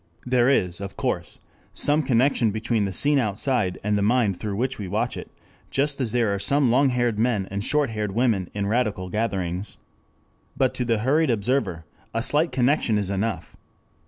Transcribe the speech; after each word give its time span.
There 0.25 0.49
is, 0.49 0.81
of 0.81 0.97
course, 0.97 1.37
some 1.75 2.01
connection 2.01 2.49
between 2.49 2.85
the 2.85 2.91
scene 2.91 3.19
outside 3.19 3.77
and 3.83 3.95
the 3.95 4.01
mind 4.01 4.39
through 4.39 4.55
which 4.55 4.79
we 4.79 4.87
watch 4.87 5.15
it, 5.15 5.29
just 5.69 6.01
as 6.01 6.11
there 6.11 6.33
are 6.33 6.39
some 6.39 6.71
long 6.71 6.89
haired 6.89 7.19
men 7.19 7.47
and 7.51 7.63
short 7.63 7.91
haired 7.91 8.13
women 8.15 8.49
in 8.55 8.65
radical 8.65 9.09
gatherings. 9.11 9.77
But 10.57 10.73
to 10.73 10.85
the 10.85 10.97
hurried 10.97 11.29
observer 11.29 11.85
a 12.15 12.23
slight 12.23 12.51
connection 12.51 12.97
is 12.97 13.11
enough. 13.11 13.55